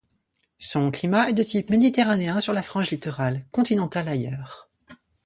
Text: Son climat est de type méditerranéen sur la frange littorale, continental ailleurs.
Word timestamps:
Son 0.57 0.89
climat 0.89 1.29
est 1.29 1.33
de 1.33 1.43
type 1.43 1.69
méditerranéen 1.69 2.39
sur 2.39 2.53
la 2.53 2.63
frange 2.63 2.89
littorale, 2.89 3.45
continental 3.51 4.07
ailleurs. 4.07 4.67